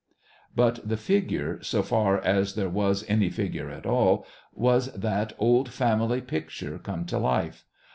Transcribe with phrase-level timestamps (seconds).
[0.55, 5.69] But the figure, so far as there was any figure at all, was that old
[5.69, 7.65] family picture come to life.